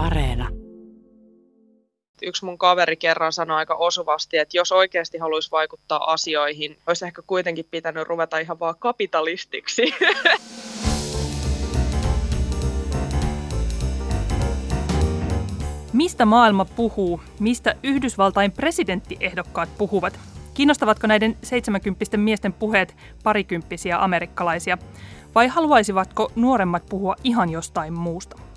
[0.00, 0.48] Areena.
[2.22, 7.22] Yksi mun kaveri kerran sanoi aika osuvasti, että jos oikeasti haluaisi vaikuttaa asioihin, olisi ehkä
[7.26, 9.82] kuitenkin pitänyt ruveta ihan vaan kapitalistiksi.
[15.92, 17.20] Mistä maailma puhuu?
[17.40, 20.20] Mistä Yhdysvaltain presidenttiehdokkaat puhuvat?
[20.54, 24.78] Kiinnostavatko näiden 70 miesten puheet parikymppisiä amerikkalaisia?
[25.34, 28.49] Vai haluaisivatko nuoremmat puhua ihan jostain muusta?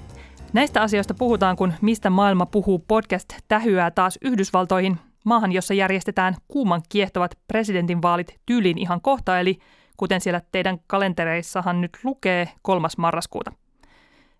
[0.53, 6.81] Näistä asioista puhutaan, kun Mistä maailma puhuu podcast tähyää taas Yhdysvaltoihin, maahan, jossa järjestetään kuuman
[6.89, 9.59] kiehtovat presidentinvaalit tyyliin ihan kohta, eli
[9.97, 12.87] kuten siellä teidän kalentereissahan nyt lukee 3.
[12.97, 13.51] marraskuuta.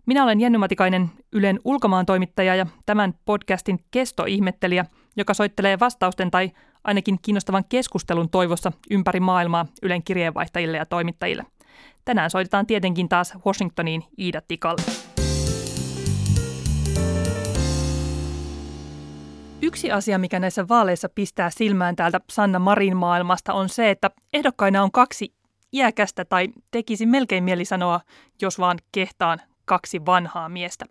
[0.06, 4.84] Minä olen Jenny Matikainen, Ylen ulkomaan toimittaja ja tämän podcastin kestoihmettelijä,
[5.16, 6.50] joka soittelee vastausten tai
[6.84, 11.46] ainakin kiinnostavan keskustelun toivossa ympäri maailmaa Ylen kirjeenvaihtajille ja toimittajille.
[12.04, 14.82] Tänään soitetaan tietenkin taas Washingtoniin Iida Tikalle.
[19.64, 24.82] Yksi asia, mikä näissä vaaleissa pistää silmään täältä Sanna Marin maailmasta, on se, että ehdokkaina
[24.82, 25.34] on kaksi
[25.72, 28.00] iäkästä tai tekisi melkein mieli sanoa,
[28.42, 30.84] jos vaan kehtaan kaksi vanhaa miestä.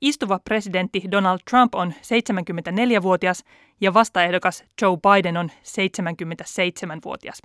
[0.00, 3.44] Istuva presidentti Donald Trump on 74-vuotias
[3.80, 7.42] ja vastaehdokas Joe Biden on 77-vuotias.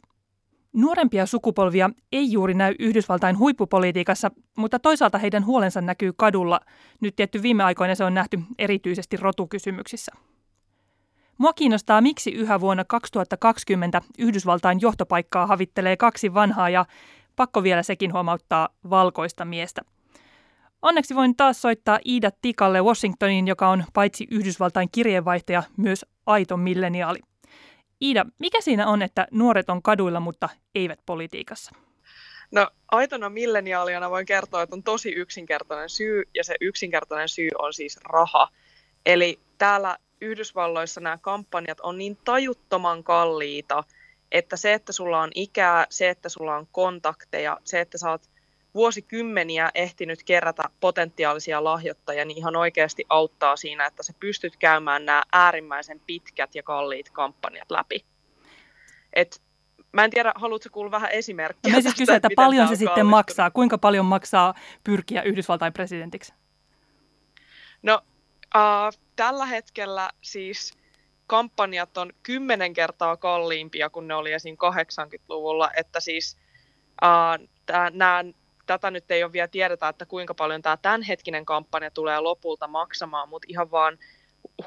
[0.74, 6.60] Nuorempia sukupolvia ei juuri näy Yhdysvaltain huippupolitiikassa, mutta toisaalta heidän huolensa näkyy kadulla.
[7.02, 10.12] Nyt tietty viime aikoina se on nähty erityisesti rotukysymyksissä.
[11.40, 16.86] Mua kiinnostaa, miksi yhä vuonna 2020 Yhdysvaltain johtopaikkaa havittelee kaksi vanhaa ja
[17.36, 19.82] pakko vielä sekin huomauttaa valkoista miestä.
[20.82, 27.20] Onneksi voin taas soittaa Iida Tikalle Washingtoniin, joka on paitsi Yhdysvaltain kirjeenvaihtaja, myös aito milleniaali.
[28.02, 31.76] Iida, mikä siinä on, että nuoret on kaduilla, mutta eivät politiikassa?
[32.52, 37.74] No aitona milleniaaliana voin kertoa, että on tosi yksinkertainen syy, ja se yksinkertainen syy on
[37.74, 38.50] siis raha.
[39.06, 43.84] Eli täällä Yhdysvalloissa nämä kampanjat on niin tajuttoman kalliita,
[44.32, 48.30] että se, että sulla on ikää, se, että sulla on kontakteja, se, että sä oot
[48.74, 55.24] vuosikymmeniä ehtinyt kerätä potentiaalisia lahjoittajia, niin ihan oikeasti auttaa siinä, että sä pystyt käymään nämä
[55.32, 58.06] äärimmäisen pitkät ja kalliit kampanjat läpi.
[59.14, 59.42] Et
[59.92, 61.74] Mä en tiedä, haluatko kuulla vähän esimerkkiä?
[61.74, 63.52] Mä siis kysyä, että paljon se sitten maksaa.
[63.52, 66.34] Kuinka paljon maksaa pyrkiä Yhdysvaltain presidentiksi?
[67.84, 68.02] No,
[68.56, 70.74] uh, tällä hetkellä siis
[71.28, 74.56] kampanjat on kymmenen kertaa kalliimpia kuin ne oli esim.
[74.56, 76.38] 80-luvulla, että siis
[77.04, 77.48] uh,
[77.92, 78.24] nämä
[78.66, 83.30] tätä nyt ei ole vielä tiedetä, että kuinka paljon tämä tämänhetkinen kampanja tulee lopulta maksamaan,
[83.30, 83.98] mutta ihan vaan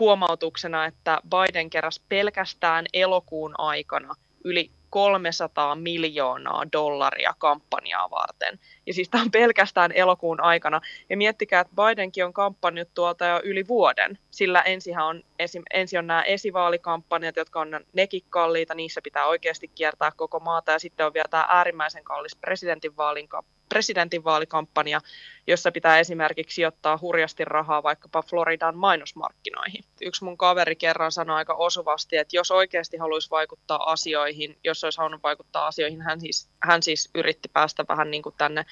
[0.01, 4.15] huomautuksena, että Biden keräsi pelkästään elokuun aikana
[4.45, 8.59] yli 300 miljoonaa dollaria kampanjaa varten.
[8.87, 10.81] Ja siis tämä on pelkästään elokuun aikana.
[11.11, 15.99] Ja miettikää, että Bidenkin on kampanjut tuolta jo yli vuoden, sillä ensihän on, ensi, ensin
[15.99, 21.07] on nämä esivaalikampanjat, jotka on nekin kalliita, niissä pitää oikeasti kiertää koko maata, ja sitten
[21.07, 23.29] on vielä tämä äärimmäisen kallis presidentinvaalin
[23.73, 25.01] presidentinvaalikampanja,
[25.47, 29.85] jossa pitää esimerkiksi sijoittaa hurjasti rahaa vaikkapa Floridan mainosmarkkinoihin.
[30.01, 34.99] Yksi mun kaveri kerran sanoi aika osuvasti, että jos oikeasti haluaisi vaikuttaa asioihin, jos olisi
[34.99, 38.67] halunnut vaikuttaa asioihin, hän siis, hän siis yritti päästä vähän niin kuin tänne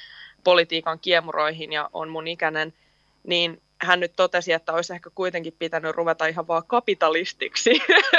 [0.44, 2.75] politiikan kiemuroihin ja on mun ikäinen,
[3.25, 7.70] niin hän nyt totesi, että olisi ehkä kuitenkin pitänyt ruveta ihan vaan kapitalistiksi,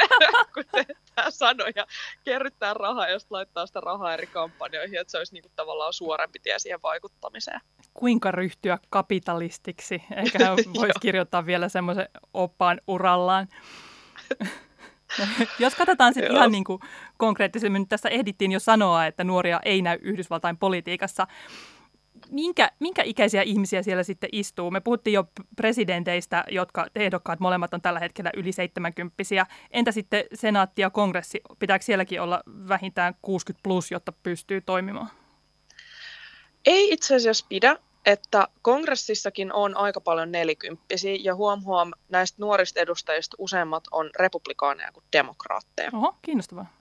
[0.54, 0.86] kuten
[1.16, 1.86] tämä sanoi, ja
[2.24, 6.40] kerryttää rahaa ja laittaa sitä rahaa eri kampanjoihin, että se olisi niin kuin tavallaan suorempi
[6.40, 7.62] tie siihen vaikuttamiseen.
[7.94, 10.04] Kuinka ryhtyä kapitalistiksi?
[10.16, 13.48] Eikä hän voisi kirjoittaa vielä semmoisen oppaan urallaan.
[15.60, 16.80] Jos katsotaan sitten ihan niin kuin
[17.18, 21.28] konkreettisemmin, tässä ehdittiin jo sanoa, että nuoria ei näy Yhdysvaltain politiikassa
[22.32, 24.72] minkä, minkä ikäisiä ihmisiä siellä sitten istuu?
[24.72, 25.24] Me puhuttiin jo
[25.56, 29.16] presidenteistä, jotka ehdokkaat molemmat on tällä hetkellä yli 70
[29.72, 31.42] Entä sitten senaatti ja kongressi?
[31.60, 35.10] Pitääkö sielläkin olla vähintään 60 plus, jotta pystyy toimimaan?
[36.66, 42.80] Ei itse asiassa pidä, että kongressissakin on aika paljon nelikymppisiä ja huom huom näistä nuorista
[42.80, 45.90] edustajista useimmat on republikaaneja kuin demokraatteja.
[45.94, 46.81] Oho, kiinnostavaa.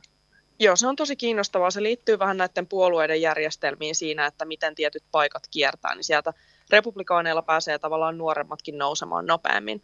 [0.63, 1.71] Joo, se on tosi kiinnostavaa.
[1.71, 6.33] Se liittyy vähän näiden puolueiden järjestelmiin siinä, että miten tietyt paikat kiertää, niin sieltä
[6.71, 9.83] republikaaneilla pääsee tavallaan nuoremmatkin nousemaan nopeammin.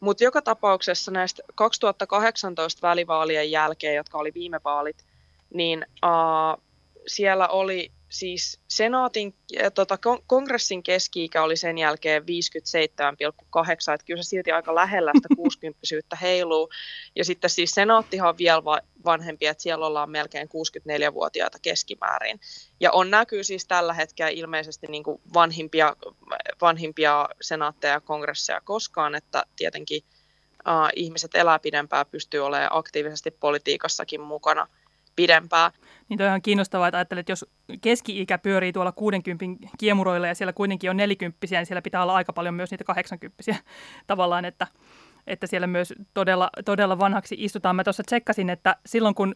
[0.00, 5.04] Mutta joka tapauksessa näistä 2018 välivaalien jälkeen, jotka oli viime vaalit,
[5.54, 6.62] niin uh,
[7.06, 9.34] siellä oli siis senaatin,
[9.74, 12.26] tota, kongressin keski-ikä oli sen jälkeen 57,8,
[13.94, 16.70] että kyllä se silti aika lähellä sitä 60 heiluu.
[17.16, 18.62] Ja sitten siis senaattihan on vielä
[19.04, 22.40] vanhempi, että siellä ollaan melkein 64-vuotiaita keskimäärin.
[22.80, 25.96] Ja on näkyy siis tällä hetkellä ilmeisesti niin kuin vanhimpia,
[26.60, 30.02] vanhimpia senaatteja ja kongresseja koskaan, että tietenkin
[30.68, 34.68] uh, ihmiset elää pidempään, pystyy olemaan aktiivisesti politiikassakin mukana
[35.16, 35.72] pidempään.
[36.08, 37.46] Niin toi on kiinnostavaa, että ajattelet, että jos
[37.80, 39.44] keski-ikä pyörii tuolla 60
[39.78, 43.42] kiemuroilla ja siellä kuitenkin on 40 niin siellä pitää olla aika paljon myös niitä 80
[44.06, 44.66] tavallaan, että,
[45.26, 47.76] että siellä myös todella, todella vanhaksi istutaan.
[47.76, 49.34] Mä tuossa tsekkasin, että silloin kun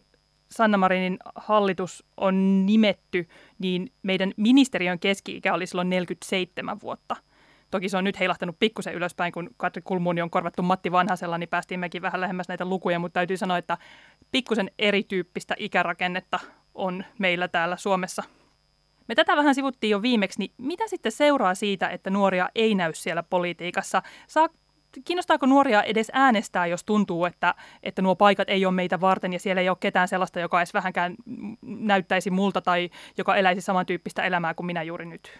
[0.51, 3.27] Sanna Marinin hallitus on nimetty,
[3.59, 7.15] niin meidän ministeriön keski-ikä oli silloin 47 vuotta.
[7.71, 11.49] Toki se on nyt heilahtanut pikkusen ylöspäin, kun Katri Kulmuni on korvattu Matti Vanhasella, niin
[11.49, 13.77] päästiin mekin vähän lähemmäs näitä lukuja, mutta täytyy sanoa, että
[14.31, 16.39] pikkusen erityyppistä ikärakennetta
[16.75, 18.23] on meillä täällä Suomessa.
[19.07, 22.93] Me tätä vähän sivuttiin jo viimeksi, niin mitä sitten seuraa siitä, että nuoria ei näy
[22.93, 24.01] siellä politiikassa?
[24.27, 24.49] Saa,
[25.05, 29.39] kiinnostaako nuoria edes äänestää, jos tuntuu, että, että nuo paikat ei ole meitä varten ja
[29.39, 31.15] siellä ei ole ketään sellaista, joka edes vähänkään
[31.61, 35.39] näyttäisi multa tai joka eläisi samantyyppistä elämää kuin minä juuri nyt?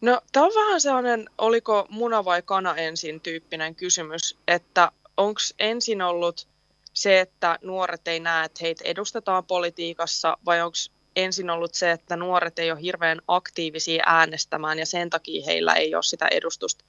[0.00, 6.02] No, tämä on vähän sellainen, oliko muna vai kana ensin tyyppinen kysymys, että onko ensin
[6.02, 6.48] ollut
[6.92, 10.76] se, että nuoret ei näe, että heitä edustetaan politiikassa, vai onko
[11.16, 15.94] ensin ollut se, että nuoret ei ole hirveän aktiivisia äänestämään ja sen takia heillä ei
[15.94, 16.84] ole sitä edustusta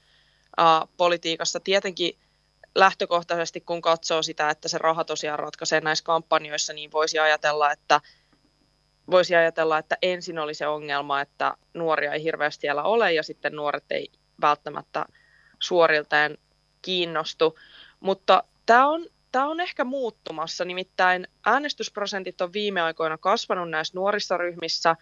[0.59, 1.59] uh, politiikassa.
[1.59, 2.19] Tietenkin
[2.75, 8.01] lähtökohtaisesti, kun katsoo sitä, että se raha tosiaan ratkaisee näissä kampanjoissa, niin voisi ajatella, että
[9.11, 13.55] voisi ajatella, että ensin oli se ongelma, että nuoria ei hirveästi siellä ole ja sitten
[13.55, 14.11] nuoret ei
[14.41, 15.05] välttämättä
[15.59, 16.37] suoriltaan
[16.81, 17.59] kiinnostu.
[17.99, 24.37] Mutta tämä on Tämä on ehkä muuttumassa, nimittäin äänestysprosentit on viime aikoina kasvanut näissä nuorissa
[24.37, 24.95] ryhmissä.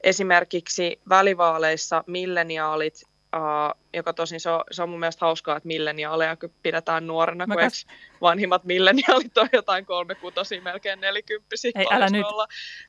[0.00, 2.94] Esimerkiksi välivaaleissa milleniaalit,
[3.36, 7.56] uh, joka tosin se on, se on mun mielestä hauskaa, että milleniaaleja pidetään nuorena, kun
[7.56, 7.86] kas...
[8.20, 11.72] vanhimmat milleniaalit on jotain kolme kutosia, melkein nelikymppisiä.
[11.74, 12.26] Ei, älä nyt.
[12.26, 12.46] Olla.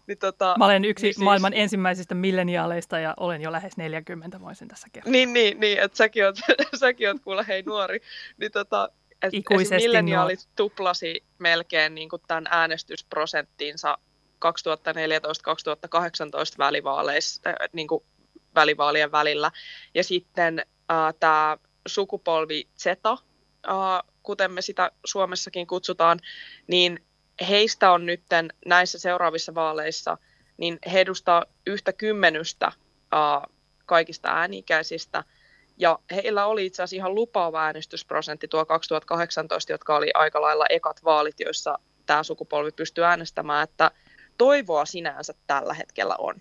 [0.08, 1.24] Niin, tota, Mä olen yksi niin siis...
[1.24, 5.12] maailman ensimmäisistä milleniaaleista ja olen jo lähes 40, voisin tässä kertoa.
[5.12, 6.36] Niin, niin, niin että säkin oot,
[6.80, 8.00] säkin oot kuule hei nuori.
[8.38, 8.90] Niin, tota,
[9.32, 10.54] ikuisesti milleniaalit nuo.
[10.56, 13.98] tuplasi melkein niin kuin tämän äänestysprosenttiinsa
[14.46, 14.50] 2014-2018
[16.58, 18.04] välivaaleissa, äh, niin kuin
[18.56, 19.52] välivaalien välillä.
[19.96, 23.24] Ja sitten äh, tämä sukupolvi Z, äh,
[24.24, 26.20] kuten me sitä Suomessakin kutsutaan,
[26.68, 27.06] niin
[27.50, 28.24] heistä on nyt
[28.66, 30.18] näissä seuraavissa vaaleissa,
[30.58, 32.74] niin he edustaa yhtä kymmenystä äh,
[33.86, 35.24] kaikista äänikäisistä–
[35.78, 41.04] ja heillä oli itse asiassa ihan lupaava äänestysprosentti tuo 2018, jotka oli aika lailla ekat
[41.04, 43.92] vaalit, joissa tämä sukupolvi pystyy äänestämään, että
[44.38, 46.36] toivoa sinänsä tällä hetkellä on.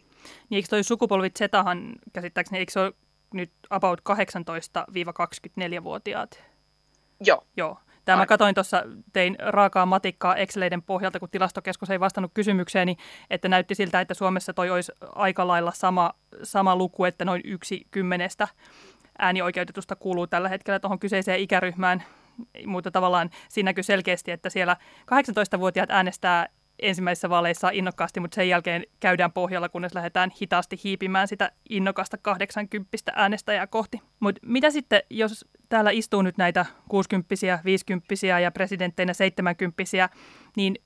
[0.48, 2.92] Niin eikö toi sukupolvi Zetahan käsittääkseni, eikö se ole
[3.34, 6.44] nyt about 18-24-vuotiaat?
[7.20, 7.46] Joo.
[7.56, 7.78] Joo.
[8.04, 12.96] Tämä mä katsoin tuossa, tein raakaa matikkaa Exceleiden pohjalta, kun tilastokeskus ei vastannut kysymykseeni,
[13.30, 17.86] että näytti siltä, että Suomessa toi olisi aika lailla sama, sama luku, että noin yksi
[17.90, 18.48] kymmenestä
[19.18, 22.02] äänioikeutetusta kuuluu tällä hetkellä tuohon kyseiseen ikäryhmään,
[22.66, 24.76] mutta tavallaan siinä näkyy selkeästi, että siellä
[25.56, 26.48] 18-vuotiaat äänestää
[26.78, 32.96] ensimmäisissä vaaleissa innokkaasti, mutta sen jälkeen käydään pohjalla, kunnes lähdetään hitaasti hiipimään sitä innokasta 80
[33.14, 34.02] äänestäjää kohti.
[34.20, 39.82] Mutta mitä sitten, jos täällä istuu nyt näitä 60 50 ja presidentteinä 70
[40.56, 40.76] niin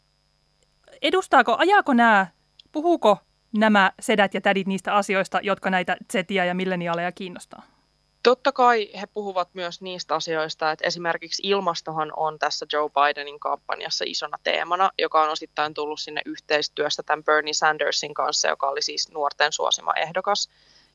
[1.03, 2.26] edustaako, ajaako nämä,
[2.73, 3.19] puhuuko
[3.59, 7.80] nämä sedät ja tädit niistä asioista, jotka näitä zetiä ja milleniaaleja kiinnostaa?
[8.23, 14.05] Totta kai he puhuvat myös niistä asioista, että esimerkiksi ilmastohan on tässä Joe Bidenin kampanjassa
[14.09, 19.11] isona teemana, joka on osittain tullut sinne yhteistyössä tämän Bernie Sandersin kanssa, joka oli siis
[19.11, 20.49] nuorten suosima ehdokas.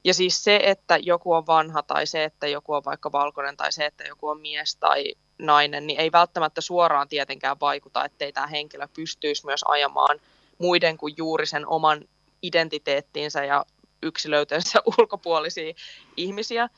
[0.03, 3.71] Ja siis se, että joku on vanha tai se, että joku on vaikka valkoinen tai
[3.71, 8.47] se, että joku on mies tai nainen, niin ei välttämättä suoraan tietenkään vaikuta, ettei tämä
[8.47, 10.19] henkilö pystyisi myös ajamaan
[10.57, 12.05] muiden kuin juuri sen oman
[12.41, 13.65] identiteettiinsä ja
[14.03, 15.73] yksilöytensä ulkopuolisia
[16.17, 16.69] ihmisiä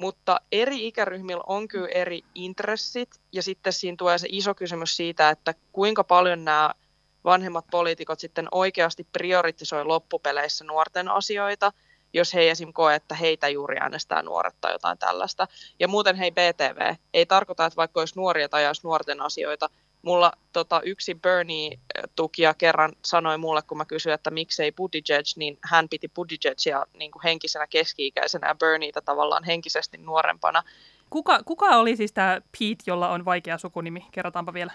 [0.00, 5.30] mutta eri ikäryhmillä on kyllä eri intressit, ja sitten siinä tulee se iso kysymys siitä,
[5.30, 6.74] että kuinka paljon nämä
[7.24, 11.72] vanhemmat poliitikot sitten oikeasti prioritisoi loppupeleissä nuorten asioita,
[12.12, 12.72] jos he esim.
[12.72, 15.48] koe, että heitä juuri äänestää nuoret tai jotain tällaista.
[15.78, 19.70] Ja muuten hei BTV, ei tarkoita, että vaikka olisi nuoria tai olisi nuorten asioita,
[20.02, 25.88] mulla tota, yksi Bernie-tukija kerran sanoi mulle, kun mä kysyin, että miksei Buttigieg, niin hän
[25.88, 30.62] piti Buttigiegia niin kuin henkisenä keski-ikäisenä ja Bernieitä tavallaan henkisesti nuorempana.
[31.10, 34.06] Kuka, kuka oli siis tämä Pete, jolla on vaikea sukunimi?
[34.12, 34.72] Kerrotaanpa vielä.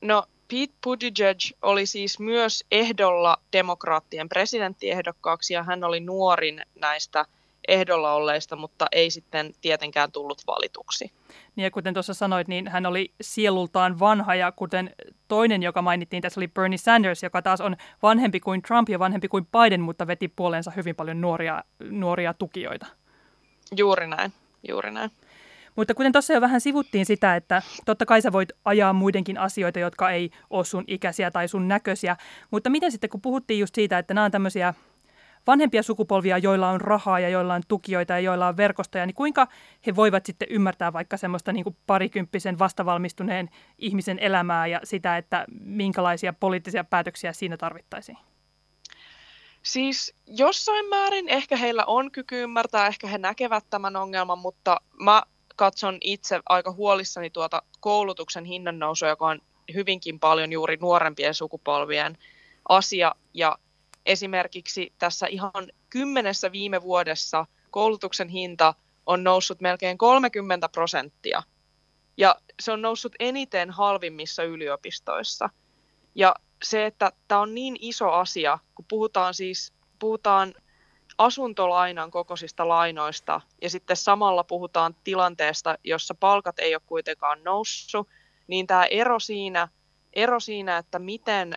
[0.00, 7.24] No Pete Buttigieg oli siis myös ehdolla demokraattien presidenttiehdokkaaksi ja hän oli nuorin näistä
[7.68, 11.12] ehdolla olleista, mutta ei sitten tietenkään tullut valituksi.
[11.56, 14.94] Niin ja kuten tuossa sanoit, niin hän oli sielultaan vanha ja kuten
[15.28, 19.28] toinen, joka mainittiin, tässä oli Bernie Sanders, joka taas on vanhempi kuin Trump ja vanhempi
[19.28, 22.86] kuin Biden, mutta veti puoleensa hyvin paljon nuoria, nuoria tukijoita.
[23.76, 24.32] Juuri näin,
[24.68, 25.10] juuri näin.
[25.76, 29.78] Mutta kuten tuossa jo vähän sivuttiin sitä, että totta kai sä voit ajaa muidenkin asioita,
[29.78, 32.16] jotka ei ole sun ikäisiä tai sun näköisiä,
[32.50, 34.74] mutta miten sitten kun puhuttiin just siitä, että nämä on tämmöisiä
[35.46, 39.48] vanhempia sukupolvia, joilla on rahaa ja joilla on tukijoita ja joilla on verkostoja, niin kuinka
[39.86, 45.44] he voivat sitten ymmärtää vaikka semmoista niin kuin parikymppisen vastavalmistuneen ihmisen elämää ja sitä, että
[45.60, 48.18] minkälaisia poliittisia päätöksiä siinä tarvittaisiin?
[49.62, 55.22] Siis jossain määrin ehkä heillä on kyky ymmärtää, ehkä he näkevät tämän ongelman, mutta mä
[55.56, 59.40] katson itse aika huolissani tuota koulutuksen hinnan nousua, joka on
[59.74, 62.18] hyvinkin paljon juuri nuorempien sukupolvien
[62.68, 63.14] asia.
[63.34, 63.58] Ja
[64.06, 68.74] esimerkiksi tässä ihan kymmenessä viime vuodessa koulutuksen hinta
[69.06, 71.42] on noussut melkein 30 prosenttia.
[72.16, 75.50] Ja se on noussut eniten halvimmissa yliopistoissa.
[76.14, 76.34] Ja
[76.64, 80.54] se, että tämä on niin iso asia, kun puhutaan siis puhutaan
[81.18, 88.08] asuntolainan kokoisista lainoista ja sitten samalla puhutaan tilanteesta, jossa palkat ei ole kuitenkaan noussut,
[88.46, 89.68] niin tämä ero siinä,
[90.12, 91.54] ero siinä että miten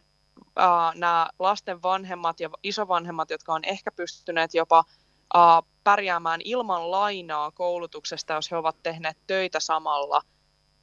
[0.60, 4.84] äh, nämä lasten vanhemmat ja isovanhemmat, jotka on ehkä pystyneet jopa
[5.36, 5.42] äh,
[5.84, 10.22] pärjäämään ilman lainaa koulutuksesta, jos he ovat tehneet töitä samalla,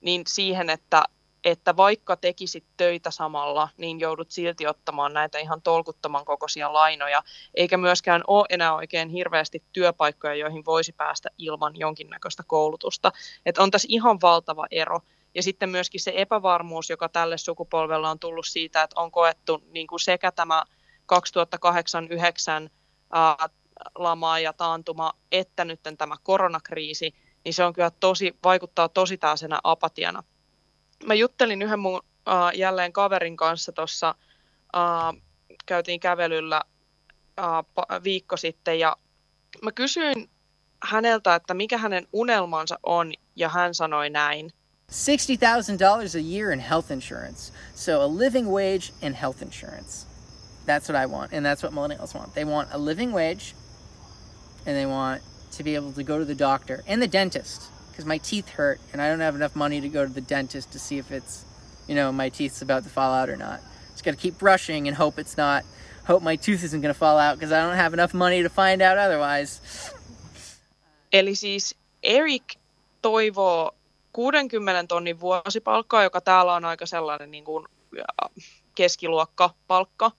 [0.00, 1.04] niin siihen, että
[1.46, 7.22] että vaikka tekisit töitä samalla, niin joudut silti ottamaan näitä ihan tolkuttoman kokoisia lainoja,
[7.54, 13.12] eikä myöskään ole enää oikein hirveästi työpaikkoja, joihin voisi päästä ilman jonkinnäköistä koulutusta.
[13.46, 15.00] Että on tässä ihan valtava ero.
[15.36, 19.86] Ja sitten myöskin se epävarmuus, joka tälle sukupolvella on tullut siitä, että on koettu niin
[19.86, 20.64] kuin sekä tämä
[22.66, 22.70] 2008-2009
[23.94, 27.14] lama ja taantuma, että nyt tämä koronakriisi,
[27.44, 30.22] niin se on kyllä tosi, vaikuttaa tosi täysenä apatiana
[31.04, 34.14] mä juttelin yhden mun uh, jälleen kaverin kanssa tuossa,
[34.76, 35.22] uh,
[35.66, 36.62] käytiin kävelyllä
[37.40, 38.96] uh, viikko sitten ja
[39.62, 40.30] mä kysyin
[40.84, 44.50] häneltä, että mikä hänen unelmansa on ja hän sanoi näin.
[44.88, 47.50] $60,000 a year in health insurance.
[47.74, 50.06] So a living wage and health insurance.
[50.64, 51.32] That's what I want.
[51.32, 52.34] And that's what millennials want.
[52.34, 53.54] They want a living wage
[54.64, 58.04] and they want to be able to go to the doctor and the dentist because
[58.04, 60.78] my teeth hurt and I don't have enough money to go to the dentist to
[60.78, 61.44] see if it's,
[61.88, 63.60] you know, my teeth's about to fall out or not.
[63.92, 65.64] Just got to keep brushing and hope it's not,
[66.04, 68.48] hope my tooth isn't going to fall out because I don't have enough money to
[68.48, 69.92] find out otherwise.
[71.14, 72.58] Eli siis Eric
[73.02, 73.70] toivoo
[74.16, 77.66] 60 tonnin vuosipalkkaa, joka täällä on aika sellainen niin kuin
[78.74, 80.10] keskiluokkapalkka,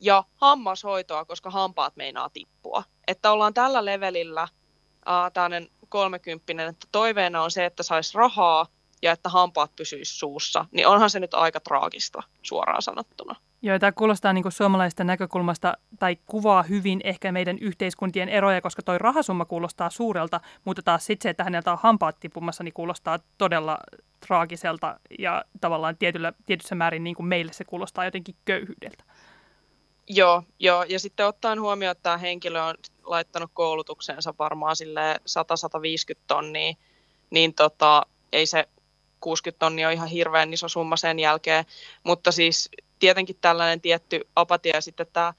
[0.00, 2.84] ja hammashoitoa, koska hampaat meinaa tippua.
[3.06, 8.66] Että ollaan tällä levelillä, äh, tämmöinen kolmekymppinen, että toiveena on se, että saisi rahaa
[9.02, 13.36] ja että hampaat pysyisi suussa, niin onhan se nyt aika traagista suoraan sanottuna.
[13.62, 18.82] Joo, tämä kuulostaa niin kuin suomalaisesta näkökulmasta tai kuvaa hyvin ehkä meidän yhteiskuntien eroja, koska
[18.82, 23.18] toi rahasumma kuulostaa suurelta, mutta taas sitten se, että häneltä on hampaat tipumassa, niin kuulostaa
[23.38, 23.78] todella
[24.26, 29.04] traagiselta ja tavallaan tietyllä, tietyssä määrin niin kuin meille se kuulostaa jotenkin köyhyydeltä.
[30.08, 35.20] Joo, joo, ja sitten ottaen huomioon, että tämä henkilö on laittanut koulutukseensa varmaan sille
[36.14, 36.74] 100-150 tonnia,
[37.30, 38.68] niin tota, ei se
[39.22, 41.64] 60 tonnia ole ihan hirveän iso summa sen jälkeen,
[42.04, 45.34] mutta siis tietenkin tällainen tietty apatia ja sitten tämä,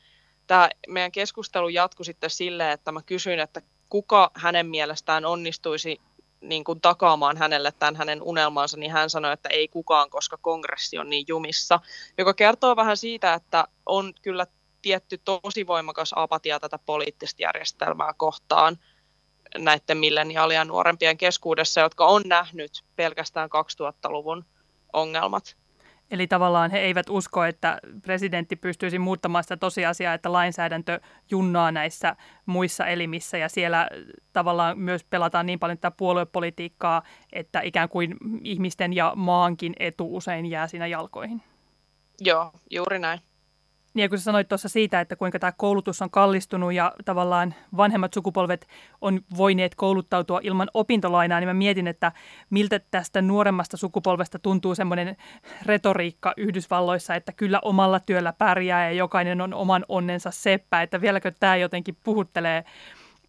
[0.47, 6.01] tämä meidän keskustelu jatkui sitten silleen, että mä kysyin, että kuka hänen mielestään onnistuisi
[6.41, 10.97] niin kuin takaamaan hänelle tämän hänen unelmansa, niin hän sanoi, että ei kukaan, koska kongressi
[10.97, 11.79] on niin jumissa,
[12.17, 14.47] joka kertoo vähän siitä, että on kyllä
[14.81, 18.79] tietty tosi voimakas apatia tätä poliittista järjestelmää kohtaan
[19.57, 24.45] näiden milleniaalien nuorempien keskuudessa, jotka on nähnyt pelkästään 2000-luvun
[24.93, 25.55] ongelmat.
[26.11, 30.99] Eli tavallaan he eivät usko, että presidentti pystyisi muuttamaan sitä tosiasiaa, että lainsäädäntö
[31.31, 33.89] junnaa näissä muissa elimissä ja siellä
[34.33, 37.01] tavallaan myös pelataan niin paljon tätä puoluepolitiikkaa,
[37.33, 41.41] että ikään kuin ihmisten ja maankin etu usein jää siinä jalkoihin.
[42.21, 43.19] Joo, juuri näin.
[43.93, 48.13] Niin kun sä sanoit tuossa siitä, että kuinka tämä koulutus on kallistunut ja tavallaan vanhemmat
[48.13, 48.67] sukupolvet
[49.01, 52.11] on voineet kouluttautua ilman opintolainaa, niin mä mietin, että
[52.49, 55.17] miltä tästä nuoremmasta sukupolvesta tuntuu semmoinen
[55.65, 61.31] retoriikka Yhdysvalloissa, että kyllä omalla työllä pärjää ja jokainen on oman onnensa seppä, että vieläkö
[61.39, 62.63] tämä jotenkin puhuttelee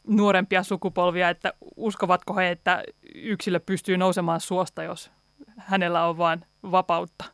[0.08, 2.82] nuorempia sukupolvia, että uskovatko he, että
[3.14, 5.10] yksilö pystyy nousemaan suosta, jos
[5.58, 7.33] hänellä on vain vapautta?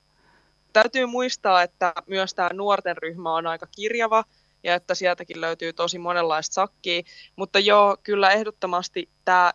[0.72, 4.24] Täytyy muistaa, että myös tämä nuorten ryhmä on aika kirjava
[4.62, 7.02] ja että sieltäkin löytyy tosi monenlaista sakkia,
[7.36, 9.52] mutta joo, kyllä ehdottomasti tämä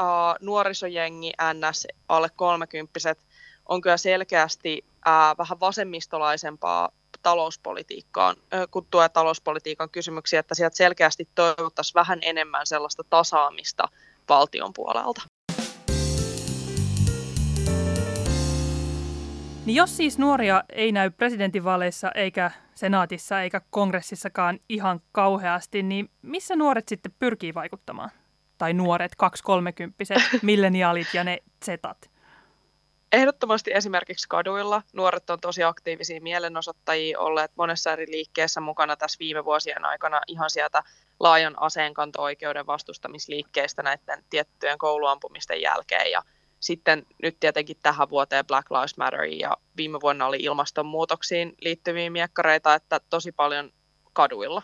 [0.00, 0.04] uh,
[0.40, 3.14] nuorisojengi NS alle 30
[3.68, 6.90] on kyllä selkeästi uh, vähän vasemmistolaisempaa
[7.22, 8.36] talouspolitiikkaan,
[8.70, 13.88] kun tuo talouspolitiikan kysymyksiä, että sieltä selkeästi toivottaisiin vähän enemmän sellaista tasaamista
[14.28, 15.22] valtion puolelta.
[19.66, 26.56] Niin jos siis nuoria ei näy presidentinvaaleissa eikä senaatissa eikä kongressissakaan ihan kauheasti, niin missä
[26.56, 28.10] nuoret sitten pyrkii vaikuttamaan?
[28.58, 32.10] Tai nuoret, kaksikolmekymppiset, milleniaalit ja ne zetat?
[33.12, 34.82] Ehdottomasti esimerkiksi kaduilla.
[34.92, 40.50] Nuoret on tosi aktiivisia mielenosoittajia, olleet monessa eri liikkeessä mukana tässä viime vuosien aikana ihan
[40.50, 40.82] sieltä
[41.20, 46.10] laajan aseenkanto-oikeuden vastustamisliikkeistä näiden tiettyjen kouluampumisten jälkeen.
[46.10, 46.22] Ja
[46.64, 52.74] sitten nyt tietenkin tähän vuoteen Black Lives Matter ja viime vuonna oli ilmastonmuutoksiin liittyviä miekkareita,
[52.74, 53.70] että tosi paljon
[54.12, 54.62] kaduilla.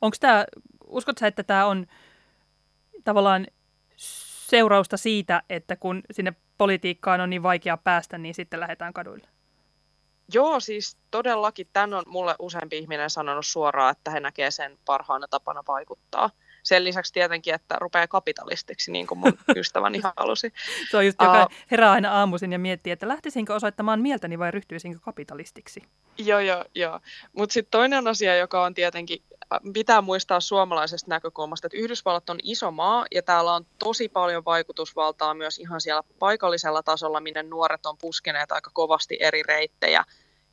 [0.00, 0.44] Onko tämä,
[0.86, 1.86] uskotko että tämä on
[3.04, 3.46] tavallaan
[4.50, 9.28] seurausta siitä, että kun sinne politiikkaan on niin vaikea päästä, niin sitten lähdetään kaduille?
[10.34, 15.28] Joo, siis todellakin tämän on mulle useampi ihminen sanonut suoraan, että he näkee sen parhaana
[15.28, 16.30] tapana vaikuttaa.
[16.62, 20.52] Sen lisäksi tietenkin, että rupeaa kapitalistiksi, niin kuin mun ystäväni halusi.
[20.90, 24.50] Se on just, joka uh, herää aina aamuisin ja miettii, että lähtisinkö osoittamaan mieltäni vai
[24.50, 25.82] ryhtyisinkö kapitalistiksi.
[26.18, 27.00] Joo, joo, joo.
[27.32, 29.22] Mutta sitten toinen asia, joka on tietenkin,
[29.72, 35.34] pitää muistaa suomalaisesta näkökulmasta, että Yhdysvallat on iso maa ja täällä on tosi paljon vaikutusvaltaa
[35.34, 40.04] myös ihan siellä paikallisella tasolla, minne nuoret on puskeneet aika kovasti eri reittejä.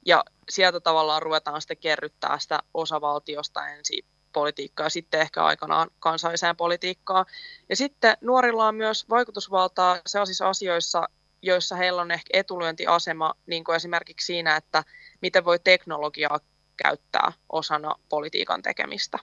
[0.06, 6.56] Ja sieltä tavallaan ruvetaan sitten kerryttää sitä osavaltiosta ensin politiikkaa ja sitten ehkä aikanaan kansalliseen
[6.56, 7.26] politiikkaan.
[7.70, 11.10] Ja sitten nuorilla on myös vaikutusvaltaa sellaisissa asioissa,
[11.42, 14.84] joissa heillä on ehkä etulyöntiasema, niin kuin esimerkiksi siinä, että
[15.22, 16.40] miten voi teknologiaa
[16.84, 19.20] käyttää osana politiikan tekemistä.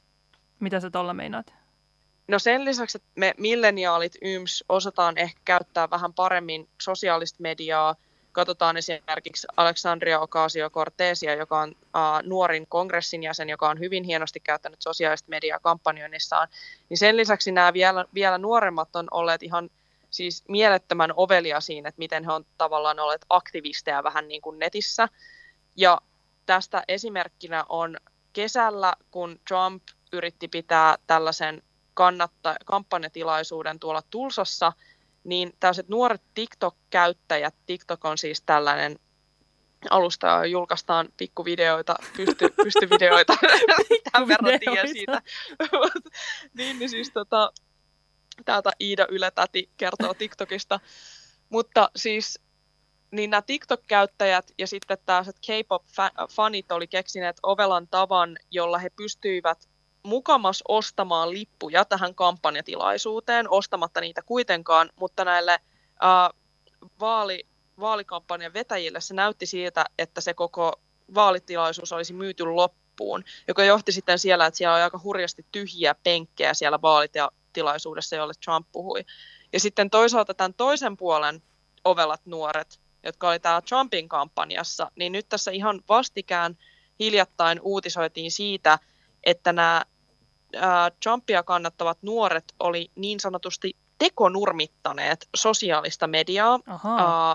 [0.61, 1.54] Mitä sä tuolla meinaat?
[2.28, 7.94] No sen lisäksi, että me milleniaalit YMS osataan ehkä käyttää vähän paremmin sosiaalista mediaa,
[8.34, 14.82] katsotaan esimerkiksi Alexandria Ocasio-Cortezia, joka on uh, nuorin kongressin jäsen, joka on hyvin hienosti käyttänyt
[14.82, 16.48] sosiaalista mediaa kampanjoinnissaan,
[16.88, 19.70] niin sen lisäksi nämä vielä, vielä nuoremmat on olleet ihan
[20.10, 25.08] siis mielettömän ovelia siinä, että miten he on tavallaan olleet aktivisteja vähän niin kuin netissä.
[25.76, 26.00] Ja
[26.47, 27.97] tästä esimerkkinä on
[28.32, 31.62] kesällä, kun Trump yritti pitää tällaisen
[31.94, 34.73] kannatta, kampanjatilaisuuden tuolla Tulsassa–
[35.25, 38.99] niin tällaiset nuoret TikTok-käyttäjät, TikTok on siis tällainen
[39.91, 43.37] alusta julkaistaan pikkuvideoita, pysty, pystyvideoita,
[44.13, 45.23] tämän verran tiedä siitä.
[46.56, 47.52] niin, niin siis tota,
[48.45, 50.80] täältä Iida Yletäti kertoo TikTokista.
[51.49, 52.41] Mutta siis
[53.10, 59.69] niin nämä TikTok-käyttäjät ja sitten tällaiset K-pop-fanit oli keksineet ovelan tavan, jolla he pystyivät
[60.04, 65.60] mukamas ostamaan lippuja tähän kampanjatilaisuuteen, ostamatta niitä kuitenkaan, mutta näille
[66.00, 66.30] ää,
[67.00, 67.47] vaali,
[67.80, 70.73] vaalikampanjan vetäjille se näytti siitä, että se koko
[71.14, 76.54] vaalitilaisuus olisi myyty loppuun, joka johti sitten siellä, että siellä oli aika hurjasti tyhjiä penkkejä
[76.54, 79.04] siellä vaalitilaisuudessa, jolle Trump puhui.
[79.52, 81.43] Ja sitten toisaalta tämän toisen puolen
[81.84, 86.58] ovelat nuoret, jotka oli täällä Trumpin kampanjassa, niin nyt tässä ihan vastikään
[87.00, 88.78] hiljattain uutisoitiin siitä,
[89.25, 89.82] että nämä
[91.02, 96.60] Trumpia kannattavat nuoret oli niin sanotusti tekonurmittaneet sosiaalista mediaa.
[96.67, 97.34] Aha.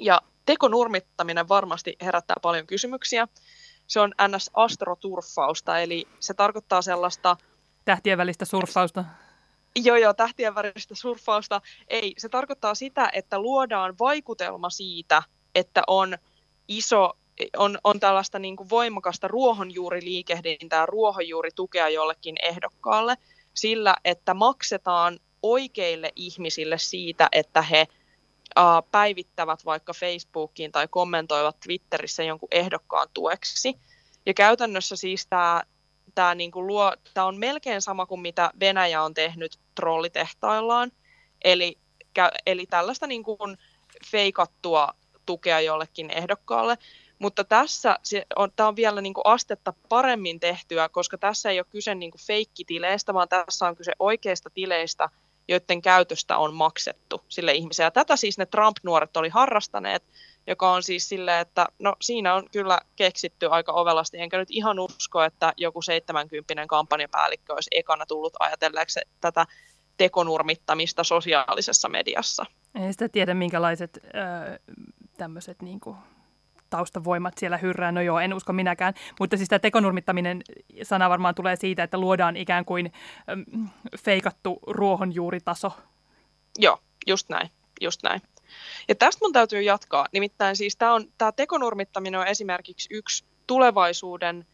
[0.00, 3.28] ja tekonurmittaminen varmasti herättää paljon kysymyksiä.
[3.86, 7.36] Se on NS-astroturfausta, eli se tarkoittaa sellaista...
[7.84, 9.04] Tähtien välistä surffausta.
[9.76, 11.60] Joo, joo, tähtien välistä surffausta.
[11.88, 15.22] Ei, se tarkoittaa sitä, että luodaan vaikutelma siitä,
[15.54, 16.18] että on
[16.68, 17.16] iso
[17.56, 23.16] on, on tällaista niin kuin voimakasta ruohonjuuriliikehdintää, ruohonjuuritukea jollekin ehdokkaalle
[23.54, 27.86] sillä, että maksetaan oikeille ihmisille siitä, että he
[28.58, 33.74] uh, päivittävät vaikka Facebookiin tai kommentoivat Twitterissä jonkun ehdokkaan tueksi.
[34.26, 35.62] Ja käytännössä siis tämä
[36.14, 40.92] tämä niinku luo, tämä on melkein sama kuin mitä Venäjä on tehnyt trollitehtaillaan.
[41.44, 41.78] Eli,
[42.46, 43.38] eli tällaista niinku
[44.10, 44.88] feikattua
[45.26, 46.78] tukea jollekin ehdokkaalle.
[47.18, 51.58] Mutta tässä se on, tämä on vielä niin kuin astetta paremmin tehtyä, koska tässä ei
[51.58, 55.08] ole kyse niin kuin feikkitileistä, vaan tässä on kyse oikeista tileistä,
[55.48, 57.86] joiden käytöstä on maksettu sille ihmiselle.
[57.86, 60.02] Ja tätä siis ne Trump-nuoret oli harrastaneet,
[60.46, 64.78] joka on siis silleen, että no siinä on kyllä keksitty aika ovelasti, enkä nyt ihan
[64.78, 69.46] usko, että joku 70 kampanjapäällikkö olisi ekana tullut ajatelleeksi tätä
[69.96, 72.46] tekonurmittamista sosiaalisessa mediassa.
[72.74, 74.58] Ei sitä tiedä, minkälaiset äh,
[75.16, 75.96] tämmöiset niin kuin
[76.70, 77.92] taustavoimat siellä hyrrää.
[77.92, 78.94] No joo, en usko minäkään.
[79.20, 80.42] Mutta siis tämä tekonurmittaminen
[80.82, 82.92] sana varmaan tulee siitä, että luodaan ikään kuin
[83.30, 85.72] äm, feikattu ruohonjuuritaso.
[86.58, 87.50] Joo, just näin,
[87.80, 88.22] just näin.
[88.88, 90.06] Ja tästä mun täytyy jatkaa.
[90.12, 94.46] Nimittäin siis tämä, on, tämä tekonurmittaminen on esimerkiksi yksi tulevaisuuden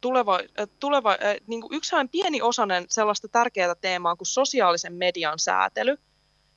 [0.00, 0.40] tuleva,
[0.80, 5.96] tuleva, niin kuin yksi pieni osanen sellaista tärkeää teemaa kuin sosiaalisen median säätely,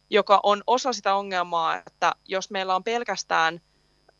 [0.10, 3.62] joka on osa sitä ongelmaa, että jos meillä on pelkästään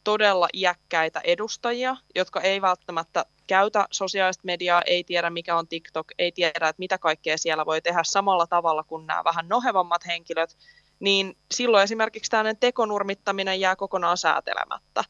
[0.04, 6.32] todella iäkkäitä edustajia, jotka ei välttämättä käytä sosiaalista mediaa, ei tiedä mikä on TikTok, ei
[6.32, 10.58] tiedä, että mitä kaikkea siellä voi tehdä samalla tavalla kuin nämä vähän nohevammat henkilöt,
[11.00, 15.04] niin silloin esimerkiksi tällainen tekonurmittaminen jää kokonaan säätelemättä.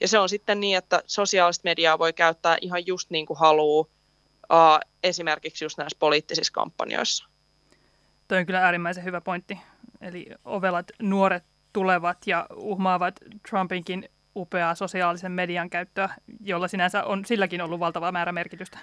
[0.00, 3.80] Ja se on sitten niin, että sosiaalista mediaa voi käyttää ihan just niin kuin haluaa,
[3.80, 7.28] uh, esimerkiksi just näissä poliittisissa kampanjoissa.
[8.28, 9.58] Toi on kyllä äärimmäisen hyvä pointti.
[10.00, 13.14] Eli ovelat nuoret tulevat ja uhmaavat
[13.50, 16.08] Trumpinkin upeaa sosiaalisen median käyttöä,
[16.40, 18.78] jolla sinänsä on silläkin ollut valtava määrä merkitystä.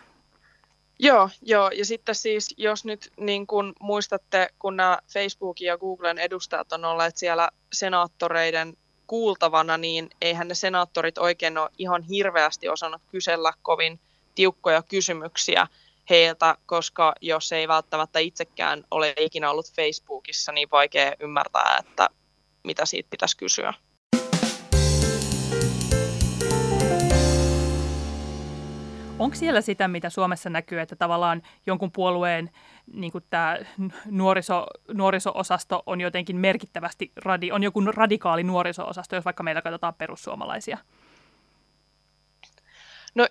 [0.99, 6.17] Joo, joo, ja sitten siis, jos nyt niin kun muistatte, kun nämä Facebookin ja Googlen
[6.17, 13.01] edustajat on olleet siellä senaattoreiden kuultavana, niin eihän ne senaattorit oikein ole ihan hirveästi osannut
[13.11, 13.99] kysellä kovin
[14.35, 15.67] tiukkoja kysymyksiä
[16.09, 22.09] heiltä, koska jos ei välttämättä itsekään ole ikinä ollut Facebookissa, niin vaikea ymmärtää, että
[22.63, 23.73] mitä siitä pitäisi kysyä.
[29.19, 32.49] Onko siellä sitä, mitä Suomessa näkyy, että tavallaan jonkun puolueen
[32.93, 33.57] niin tämä
[34.05, 40.77] nuoriso, nuoriso-osasto on jotenkin merkittävästi, radi, on joku radikaali nuoriso-osasto, jos vaikka meillä katsotaan perussuomalaisia?
[43.15, 43.27] No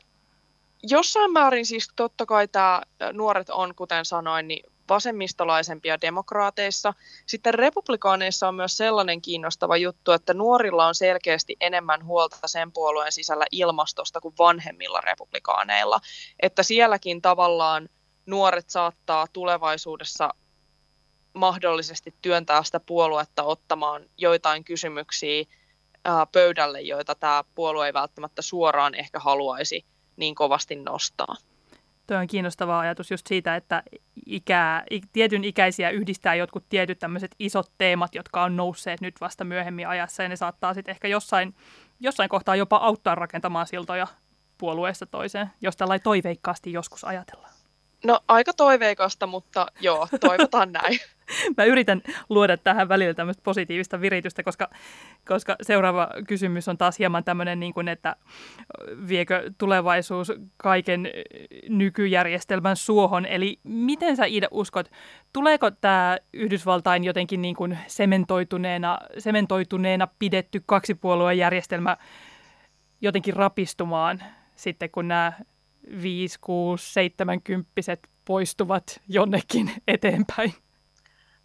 [0.82, 6.94] jossain määrin siis totta kai tämä nuoret on, kuten sanoin, niin vasemmistolaisempia demokraateissa.
[7.26, 13.12] Sitten republikaaneissa on myös sellainen kiinnostava juttu, että nuorilla on selkeästi enemmän huolta sen puolueen
[13.12, 16.00] sisällä ilmastosta kuin vanhemmilla republikaaneilla.
[16.42, 17.88] Että sielläkin tavallaan
[18.26, 20.34] nuoret saattaa tulevaisuudessa
[21.34, 25.44] mahdollisesti työntää sitä puoluetta ottamaan joitain kysymyksiä
[26.32, 29.84] pöydälle, joita tämä puolue ei välttämättä suoraan ehkä haluaisi
[30.16, 31.36] niin kovasti nostaa.
[32.08, 33.82] Tuo on kiinnostava ajatus just siitä, että
[34.26, 39.88] ikää, tietyn ikäisiä yhdistää jotkut tietyt tämmöiset isot teemat, jotka on nousseet nyt vasta myöhemmin
[39.88, 41.54] ajassa, ja ne saattaa sitten ehkä jossain,
[42.00, 44.06] jossain kohtaa jopa auttaa rakentamaan siltoja
[44.58, 47.52] puolueesta toiseen, jos tällainen toiveikkaasti joskus ajatellaan.
[48.04, 50.98] No aika toiveikasta, mutta joo, toivotaan näin.
[51.56, 54.70] Mä yritän luoda tähän välillä tämmöistä positiivista viritystä, koska,
[55.28, 58.16] koska seuraava kysymys on taas hieman tämmöinen, niin kuin, että
[59.08, 61.10] viekö tulevaisuus kaiken
[61.68, 63.26] nykyjärjestelmän suohon.
[63.26, 64.90] Eli miten sä Iida uskot,
[65.32, 71.96] tuleeko tämä Yhdysvaltain jotenkin niin kuin sementoituneena, sementoituneena pidetty kaksipuoluejärjestelmä
[73.00, 74.22] jotenkin rapistumaan
[74.54, 75.32] sitten, kun nämä
[76.02, 77.70] 5, 6, 70
[78.24, 80.54] poistuvat jonnekin eteenpäin?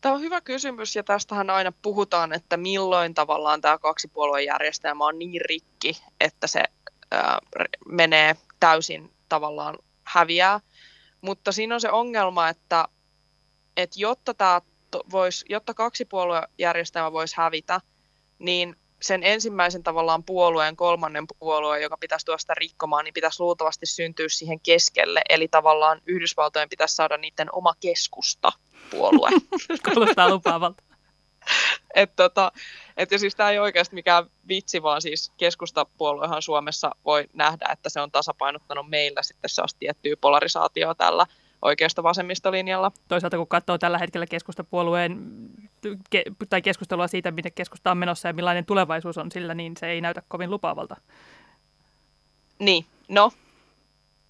[0.04, 5.42] Tämä on hyvä kysymys ja tästähän aina puhutaan, että milloin tavallaan tämä kaksipuoluejärjestelmä on niin
[5.42, 6.64] rikki, että se
[7.12, 7.40] ää,
[7.86, 10.60] menee täysin tavallaan häviää.
[11.22, 12.88] Mutta siinä on se ongelma, että,
[13.78, 14.62] että jotta, tämä
[15.12, 17.82] vois, jotta kaksipuoluejärjestelmä voisi hävitä,
[18.40, 24.30] niin sen ensimmäisen tavallaan puolueen, kolmannen puolueen, joka pitäisi tuosta rikkomaan, niin pitäisi luultavasti syntyä
[24.30, 25.22] siihen keskelle.
[25.30, 28.52] Eli tavallaan Yhdysvaltojen pitäisi saada niiden oma keskusta
[28.96, 29.30] puolue.
[29.94, 30.84] Kuulostaa lupaavalta.
[31.96, 32.52] et tota,
[32.98, 37.90] et ja siis tämä ei oikeasti mikään vitsi, vaan siis keskustapuoluehan Suomessa voi nähdä, että
[37.90, 41.26] se on tasapainottanut meillä sitten se tiettyä polarisaatioa tällä
[41.62, 42.92] oikeasta vasemmistolinjalla.
[43.08, 45.20] Toisaalta kun katsoo tällä hetkellä keskustapuolueen
[46.10, 49.88] ke, tai keskustelua siitä, miten keskusta on menossa ja millainen tulevaisuus on sillä, niin se
[49.88, 50.96] ei näytä kovin lupaavalta.
[52.60, 53.32] Niin, no,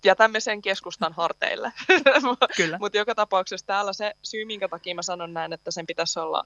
[0.04, 1.72] jätämme sen keskustan harteille.
[2.58, 2.78] Kyllä.
[2.80, 6.46] Mutta joka tapauksessa täällä se syy, minkä takia mä sanon näin, että sen pitäisi olla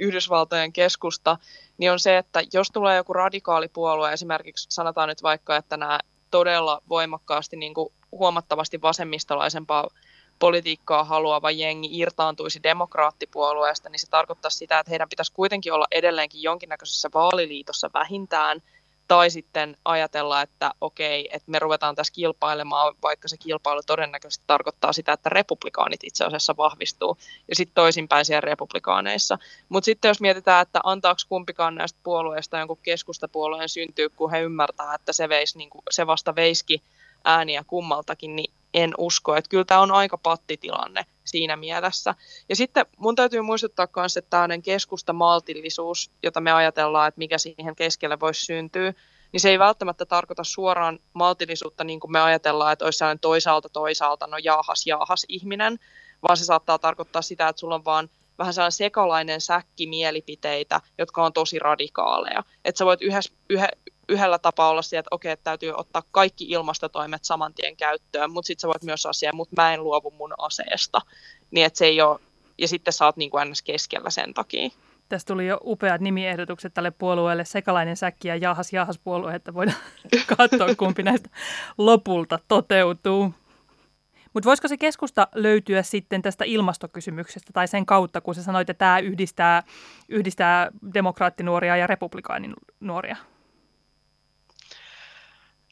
[0.00, 1.36] Yhdysvaltojen keskusta,
[1.78, 6.82] niin on se, että jos tulee joku radikaalipuolue, esimerkiksi sanotaan nyt vaikka, että nämä todella
[6.88, 9.88] voimakkaasti niin kuin huomattavasti vasemmistolaisempaa
[10.38, 16.42] politiikkaa haluava jengi irtaantuisi demokraattipuolueesta, niin se tarkoittaa sitä, että heidän pitäisi kuitenkin olla edelleenkin
[16.42, 18.62] jonkinnäköisessä vaaliliitossa vähintään,
[19.08, 24.92] tai sitten ajatella, että okei, että me ruvetaan tässä kilpailemaan, vaikka se kilpailu todennäköisesti tarkoittaa
[24.92, 27.18] sitä, että republikaanit itse asiassa vahvistuu,
[27.48, 29.38] ja sitten toisinpäin siellä republikaaneissa.
[29.68, 34.94] Mutta sitten jos mietitään, että antaako kumpikaan näistä puolueista jonkun keskustapuolueen syntyä, kun he ymmärtää,
[34.94, 36.82] että se, veisi, niin kuin, se vasta veiski
[37.24, 39.36] ääniä kummaltakin, niin en usko.
[39.36, 42.14] Että kyllä tämä on aika pattitilanne siinä mielessä.
[42.48, 47.38] Ja sitten mun täytyy muistuttaa myös, että tämmöinen keskusta maltillisuus, jota me ajatellaan, että mikä
[47.38, 48.94] siihen keskelle voisi syntyä,
[49.32, 53.68] niin se ei välttämättä tarkoita suoraan maltillisuutta niin kuin me ajatellaan, että olisi sellainen toisaalta
[53.68, 55.78] toisaalta, no jaahas jaahas ihminen,
[56.22, 61.24] vaan se saattaa tarkoittaa sitä, että sulla on vaan vähän sellainen sekalainen säkki mielipiteitä, jotka
[61.24, 62.42] on tosi radikaaleja.
[62.64, 63.68] Että sä voit yhdessä, yhe,
[64.08, 68.46] yhdellä tapaa olla siellä, että okei, että täytyy ottaa kaikki ilmastotoimet saman tien käyttöön, mutta
[68.46, 71.00] sitten sä voit myös asiaa, mutta mä en luovu mun aseesta.
[71.50, 72.20] Niin että se ei ole,
[72.58, 73.62] ja sitten sä oot niin kuin ns.
[73.62, 74.70] keskellä sen takia.
[75.08, 79.78] Tästä tuli jo upeat nimiehdotukset tälle puolueelle, sekalainen säkki ja jahas jahas puolue, että voidaan
[80.36, 81.30] katsoa kumpi näistä
[81.78, 83.34] lopulta toteutuu.
[84.34, 88.78] Mutta voisiko se keskusta löytyä sitten tästä ilmastokysymyksestä tai sen kautta, kun sä sanoit, että
[88.78, 89.62] tämä yhdistää,
[90.08, 93.16] yhdistää demokraattinuoria ja republikaaninuoria?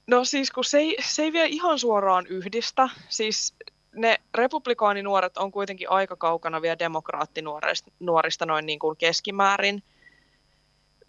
[0.06, 2.88] No siis kun se ei, se ei vielä ihan suoraan yhdistä.
[3.08, 3.54] Siis
[3.94, 9.82] ne republikaaninuoret on kuitenkin aika kaukana vielä demokraattinuorista noin niin kuin keskimäärin.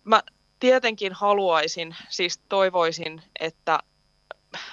[0.04, 0.24] Mä
[0.60, 3.80] tietenkin haluaisin, siis toivoisin, että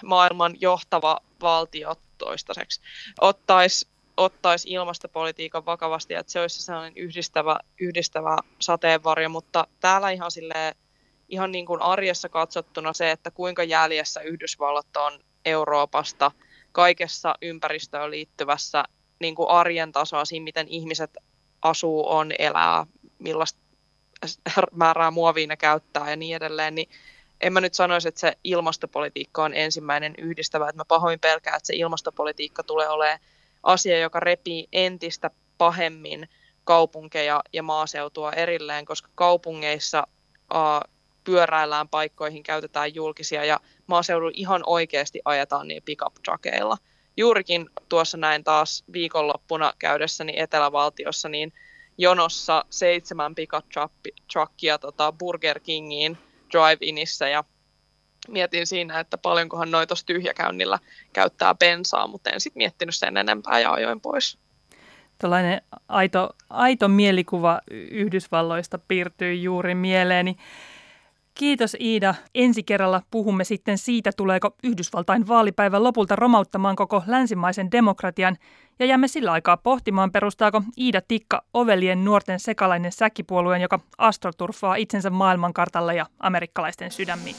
[0.04, 2.80] maailman johtava valtio toistaiseksi
[3.20, 10.74] ottaisi ottaisi ilmastopolitiikan vakavasti, että se olisi sellainen yhdistävä, yhdistävä sateenvarjo, mutta täällä ihan silleen,
[11.28, 16.30] ihan niin kuin arjessa katsottuna se, että kuinka jäljessä Yhdysvallat on Euroopasta
[16.72, 18.84] kaikessa ympäristöön liittyvässä
[19.20, 21.16] niin kuin arjen tasoa, siinä miten ihmiset
[21.62, 22.86] asuu, on, elää,
[23.18, 23.60] millaista
[24.72, 26.88] määrää muovia ne käyttää ja niin edelleen, niin
[27.40, 31.66] en mä nyt sanoisi, että se ilmastopolitiikka on ensimmäinen yhdistävä, että mä pahoin pelkään, että
[31.66, 33.20] se ilmastopolitiikka tulee olemaan
[33.62, 36.28] asia, joka repii entistä pahemmin
[36.64, 40.06] kaupunkeja ja maaseutua erilleen, koska kaupungeissa
[41.24, 46.76] pyöräillään paikkoihin, käytetään julkisia ja maaseudulla ihan oikeasti ajetaan niin pickup truckeilla.
[47.16, 51.52] Juurikin tuossa näin taas viikonloppuna käydessäni Etelävaltiossa, niin
[51.98, 53.64] jonossa seitsemän pickup
[54.32, 56.18] truckia tota Burger Kingiin
[56.52, 57.44] drive-inissä ja
[58.28, 60.78] mietin siinä, että paljonkohan noita tuossa tyhjäkäynnillä
[61.12, 64.38] käyttää bensaa, mutta en sitten miettinyt sen enempää ja ajoin pois.
[65.18, 70.36] Tällainen aito, aito mielikuva Yhdysvalloista piirtyy juuri mieleeni.
[71.34, 72.14] Kiitos Iida.
[72.34, 78.36] Ensi kerralla puhumme sitten siitä, tuleeko Yhdysvaltain vaalipäivän lopulta romauttamaan koko länsimaisen demokratian
[78.78, 85.10] ja jäämme sillä aikaa pohtimaan, perustaako Iida Tikka ovelien nuorten sekalainen säkkipuolueen, joka astroturfaa itsensä
[85.10, 87.36] maailmankartalle ja amerikkalaisten sydämiin.